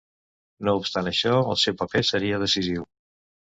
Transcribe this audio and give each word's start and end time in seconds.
No 0.67 0.73
obstant 0.79 1.09
això, 1.11 1.35
el 1.53 1.61
seu 1.65 1.77
paper 1.83 2.03
seria 2.11 2.43
decisiu. 2.47 2.91